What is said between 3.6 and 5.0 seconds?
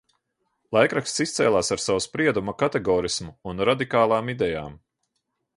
radikālām idejām.